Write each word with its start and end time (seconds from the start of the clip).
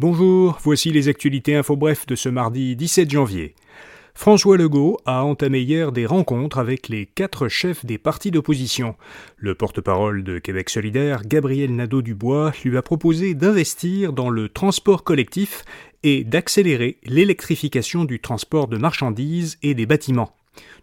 Bonjour, 0.00 0.58
voici 0.62 0.92
les 0.92 1.08
actualités 1.08 1.56
info 1.56 1.76
bref 1.76 2.06
de 2.06 2.14
ce 2.14 2.30
mardi 2.30 2.74
17 2.74 3.10
janvier. 3.10 3.54
François 4.14 4.56
Legault 4.56 4.96
a 5.04 5.24
entamé 5.26 5.60
hier 5.60 5.92
des 5.92 6.06
rencontres 6.06 6.56
avec 6.56 6.88
les 6.88 7.04
quatre 7.04 7.48
chefs 7.48 7.84
des 7.84 7.98
partis 7.98 8.30
d'opposition. 8.30 8.96
Le 9.36 9.54
porte-parole 9.54 10.24
de 10.24 10.38
Québec 10.38 10.70
solidaire, 10.70 11.20
Gabriel 11.26 11.76
Nadeau-Dubois, 11.76 12.54
lui 12.64 12.78
a 12.78 12.82
proposé 12.82 13.34
d'investir 13.34 14.14
dans 14.14 14.30
le 14.30 14.48
transport 14.48 15.04
collectif 15.04 15.66
et 16.02 16.24
d'accélérer 16.24 16.96
l'électrification 17.04 18.06
du 18.06 18.20
transport 18.20 18.68
de 18.68 18.78
marchandises 18.78 19.58
et 19.62 19.74
des 19.74 19.84
bâtiments. 19.84 20.34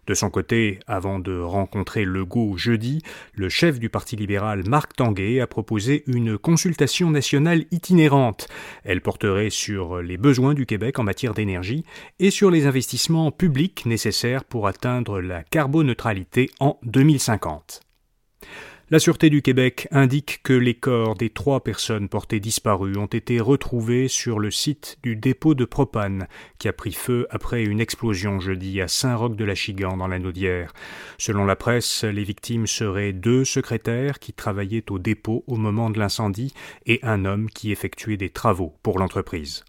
De 0.06 0.14
son 0.14 0.30
côté, 0.30 0.80
avant 0.86 1.18
de 1.18 1.38
rencontrer 1.38 2.04
Legault 2.04 2.56
jeudi, 2.56 3.02
le 3.34 3.48
chef 3.48 3.78
du 3.78 3.90
Parti 3.90 4.16
libéral 4.16 4.62
Marc 4.66 4.96
Tanguay 4.96 5.40
a 5.40 5.46
proposé 5.46 6.04
une 6.06 6.38
consultation 6.38 7.10
nationale 7.10 7.66
itinérante. 7.70 8.48
Elle 8.84 9.02
porterait 9.02 9.50
sur 9.50 10.00
les 10.00 10.16
besoins 10.16 10.54
du 10.54 10.64
Québec 10.64 10.98
en 10.98 11.04
matière 11.04 11.34
d'énergie 11.34 11.84
et 12.18 12.30
sur 12.30 12.50
les 12.50 12.66
investissements 12.66 13.30
publics 13.30 13.84
nécessaires 13.86 14.44
pour 14.44 14.66
atteindre 14.66 15.20
la 15.20 15.42
carboneutralité 15.42 16.50
en 16.60 16.78
2050. 16.84 17.87
La 18.90 18.98
Sûreté 18.98 19.28
du 19.28 19.42
Québec 19.42 19.86
indique 19.90 20.40
que 20.42 20.54
les 20.54 20.72
corps 20.72 21.14
des 21.14 21.28
trois 21.28 21.62
personnes 21.62 22.08
portées 22.08 22.40
disparues 22.40 22.96
ont 22.96 23.04
été 23.04 23.38
retrouvés 23.38 24.08
sur 24.08 24.38
le 24.38 24.50
site 24.50 24.96
du 25.02 25.14
dépôt 25.14 25.54
de 25.54 25.66
propane 25.66 26.26
qui 26.58 26.68
a 26.68 26.72
pris 26.72 26.94
feu 26.94 27.26
après 27.28 27.64
une 27.64 27.82
explosion 27.82 28.40
jeudi 28.40 28.80
à 28.80 28.88
Saint-Roch-de-la-Chigan 28.88 29.98
dans 29.98 30.08
la 30.08 30.18
Naudière. 30.18 30.72
Selon 31.18 31.44
la 31.44 31.54
presse, 31.54 32.02
les 32.02 32.24
victimes 32.24 32.66
seraient 32.66 33.12
deux 33.12 33.44
secrétaires 33.44 34.20
qui 34.20 34.32
travaillaient 34.32 34.90
au 34.90 34.98
dépôt 34.98 35.44
au 35.46 35.56
moment 35.56 35.90
de 35.90 35.98
l'incendie 35.98 36.54
et 36.86 36.98
un 37.02 37.26
homme 37.26 37.50
qui 37.50 37.72
effectuait 37.72 38.16
des 38.16 38.30
travaux 38.30 38.72
pour 38.82 38.98
l'entreprise. 38.98 39.64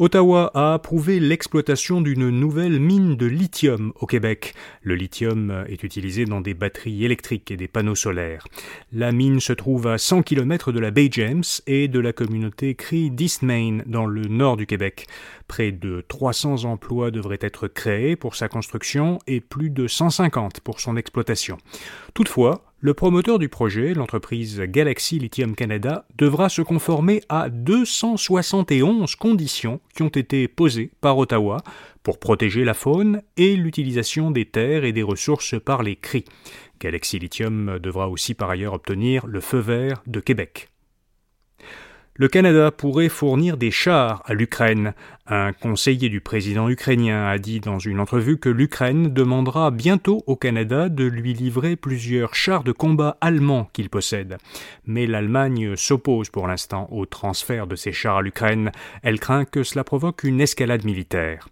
Ottawa 0.00 0.52
a 0.54 0.74
approuvé 0.74 1.18
l'exploitation 1.18 2.00
d'une 2.00 2.30
nouvelle 2.30 2.78
mine 2.78 3.16
de 3.16 3.26
lithium 3.26 3.92
au 4.00 4.06
Québec. 4.06 4.54
Le 4.80 4.94
lithium 4.94 5.64
est 5.68 5.82
utilisé 5.82 6.24
dans 6.24 6.40
des 6.40 6.54
batteries 6.54 7.04
électriques 7.04 7.50
et 7.50 7.56
des 7.56 7.66
panneaux 7.66 7.96
solaires. 7.96 8.46
La 8.92 9.10
mine 9.10 9.40
se 9.40 9.52
trouve 9.52 9.88
à 9.88 9.98
100 9.98 10.22
km 10.22 10.70
de 10.70 10.78
la 10.78 10.92
Bay 10.92 11.08
James 11.10 11.42
et 11.66 11.88
de 11.88 11.98
la 11.98 12.12
communauté 12.12 12.76
Cree 12.76 13.10
d'Eastmain 13.10 13.78
dans 13.86 14.06
le 14.06 14.22
nord 14.28 14.56
du 14.56 14.66
Québec. 14.66 15.08
Près 15.48 15.72
de 15.72 16.04
300 16.06 16.64
emplois 16.64 17.10
devraient 17.10 17.38
être 17.40 17.66
créés 17.66 18.14
pour 18.14 18.36
sa 18.36 18.48
construction 18.48 19.18
et 19.26 19.40
plus 19.40 19.70
de 19.70 19.88
150 19.88 20.60
pour 20.60 20.78
son 20.78 20.96
exploitation. 20.96 21.58
Toutefois, 22.14 22.67
le 22.80 22.94
promoteur 22.94 23.40
du 23.40 23.48
projet, 23.48 23.92
l'entreprise 23.92 24.60
Galaxy 24.60 25.18
Lithium 25.18 25.56
Canada, 25.56 26.06
devra 26.16 26.48
se 26.48 26.62
conformer 26.62 27.22
à 27.28 27.48
271 27.48 29.16
conditions 29.16 29.80
qui 29.96 30.04
ont 30.04 30.08
été 30.08 30.46
posées 30.46 30.92
par 31.00 31.18
Ottawa 31.18 31.56
pour 32.04 32.20
protéger 32.20 32.64
la 32.64 32.74
faune 32.74 33.22
et 33.36 33.56
l'utilisation 33.56 34.30
des 34.30 34.44
terres 34.44 34.84
et 34.84 34.92
des 34.92 35.02
ressources 35.02 35.60
par 35.60 35.82
les 35.82 35.96
cris. 35.96 36.24
Galaxy 36.78 37.18
Lithium 37.18 37.80
devra 37.80 38.08
aussi 38.08 38.34
par 38.34 38.50
ailleurs 38.50 38.74
obtenir 38.74 39.26
le 39.26 39.40
feu 39.40 39.58
vert 39.58 40.00
de 40.06 40.20
Québec. 40.20 40.68
Le 42.14 42.26
Canada 42.26 42.72
pourrait 42.72 43.08
fournir 43.08 43.56
des 43.56 43.70
chars 43.70 44.22
à 44.24 44.34
l'Ukraine. 44.34 44.92
Un 45.30 45.52
conseiller 45.52 46.08
du 46.08 46.22
président 46.22 46.70
ukrainien 46.70 47.26
a 47.26 47.36
dit 47.36 47.60
dans 47.60 47.78
une 47.78 48.00
entrevue 48.00 48.38
que 48.38 48.48
l'Ukraine 48.48 49.12
demandera 49.12 49.70
bientôt 49.70 50.22
au 50.26 50.36
Canada 50.36 50.88
de 50.88 51.04
lui 51.04 51.34
livrer 51.34 51.76
plusieurs 51.76 52.34
chars 52.34 52.64
de 52.64 52.72
combat 52.72 53.18
allemands 53.20 53.68
qu'il 53.74 53.90
possède. 53.90 54.38
Mais 54.86 55.06
l'Allemagne 55.06 55.76
s'oppose 55.76 56.30
pour 56.30 56.46
l'instant 56.46 56.88
au 56.90 57.04
transfert 57.04 57.66
de 57.66 57.76
ces 57.76 57.92
chars 57.92 58.16
à 58.16 58.22
l'Ukraine. 58.22 58.72
Elle 59.02 59.20
craint 59.20 59.44
que 59.44 59.64
cela 59.64 59.84
provoque 59.84 60.24
une 60.24 60.40
escalade 60.40 60.86
militaire. 60.86 61.46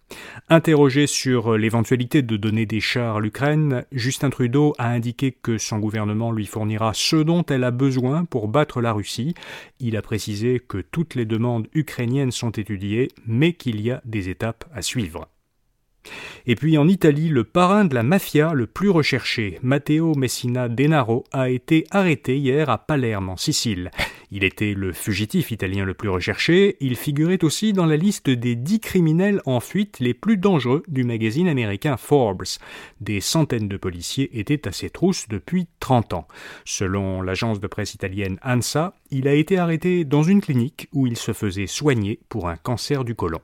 Interrogé 0.48 1.06
sur 1.06 1.58
l'éventualité 1.58 2.22
de 2.22 2.38
donner 2.38 2.64
des 2.64 2.80
chars 2.80 3.16
à 3.16 3.20
l'Ukraine, 3.20 3.84
Justin 3.92 4.31
Trudeau 4.31 4.75
a 4.78 4.88
indiqué 4.88 5.32
que 5.32 5.59
son 5.59 5.81
gouvernement 5.81 6.32
lui 6.32 6.47
fournira 6.47 6.92
ce 6.94 7.16
dont 7.16 7.44
elle 7.44 7.65
a 7.65 7.72
besoin 7.72 8.25
pour 8.25 8.48
battre 8.48 8.81
la 8.81 8.94
Russie. 8.94 9.34
Il 9.81 9.98
a 9.98 10.03
précisé 10.03 10.62
que 10.66 10.78
toutes 10.78 11.15
les 11.15 11.26
demandes 11.26 11.69
ukrainiennes 11.75 12.31
sont 12.31 12.53
étudiées, 12.53 13.09
mais 13.26 13.53
y 13.75 13.91
a 13.91 14.00
des 14.04 14.28
étapes 14.28 14.65
à 14.72 14.82
suivre. 14.82 15.28
Et 16.47 16.54
puis 16.54 16.78
en 16.78 16.87
Italie, 16.87 17.28
le 17.28 17.44
parrain 17.44 17.84
de 17.84 17.94
la 17.94 18.03
mafia 18.03 18.53
le 18.53 18.66
plus 18.66 18.91
recherché, 18.91 19.59
Matteo 19.62 20.15
Messina 20.15 20.69
Denaro, 20.69 21.25
a 21.32 21.50
été 21.50 21.84
arrêté 21.91 22.38
hier 22.38 22.71
à 22.71 22.78
Palerme, 22.78 23.31
en 23.31 23.37
Sicile. 23.37 23.91
Il 24.31 24.44
était 24.44 24.75
le 24.75 24.92
fugitif 24.92 25.50
italien 25.50 25.84
le 25.84 25.94
plus 25.94 26.09
recherché, 26.09 26.76
il 26.81 26.97
figurait 26.97 27.44
aussi 27.44 27.72
dans 27.72 27.87
la 27.87 27.97
liste 27.97 28.28
des 28.28 28.56
dix 28.56 28.81
criminels 28.81 29.41
en 29.47 29.60
fuite 29.60 30.00
les 30.00 30.14
plus 30.14 30.37
dangereux 30.37 30.82
du 30.88 31.04
magazine 31.04 31.48
américain 31.48 31.97
Forbes. 31.97 32.44
Des 33.00 33.20
centaines 33.20 33.69
de 33.69 33.76
policiers 33.76 34.38
étaient 34.38 34.66
à 34.66 34.72
ses 34.72 34.91
trousses 34.91 35.28
depuis 35.28 35.69
30 35.81 36.15
ans. 36.15 36.28
Selon 36.65 37.22
l'agence 37.22 37.60
de 37.60 37.66
presse 37.66 37.94
italienne 37.94 38.38
ANSA, 38.42 38.94
il 39.10 39.28
a 39.28 39.34
été 39.34 39.59
arrêté 39.59 40.04
dans 40.04 40.22
une 40.22 40.41
clinique 40.41 40.88
où 40.92 41.06
il 41.06 41.16
se 41.16 41.32
faisait 41.32 41.66
soigner 41.66 42.19
pour 42.28 42.48
un 42.48 42.56
cancer 42.56 43.04
du 43.04 43.15
côlon. 43.15 43.41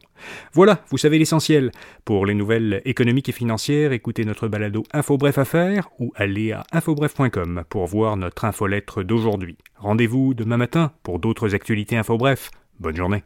Voilà, 0.52 0.84
vous 0.90 0.98
savez 0.98 1.18
l'essentiel. 1.18 1.70
Pour 2.04 2.26
les 2.26 2.34
nouvelles 2.34 2.82
économiques 2.84 3.28
et 3.28 3.32
financières, 3.32 3.92
écoutez 3.92 4.24
notre 4.24 4.48
balado 4.48 4.82
InfoBref 4.92 5.38
Affaires 5.38 5.88
ou 5.98 6.12
allez 6.16 6.52
à 6.52 6.64
infobref.com 6.72 7.64
pour 7.68 7.86
voir 7.86 8.16
notre 8.16 8.44
infolettre 8.44 9.04
d'aujourd'hui. 9.04 9.56
Rendez-vous 9.82 10.32
demain 10.32 10.58
matin 10.58 10.92
pour 11.02 11.18
d'autres 11.18 11.56
actualités 11.56 11.96
info 11.96 12.16
bref. 12.16 12.52
Bonne 12.78 12.94
journée. 12.94 13.24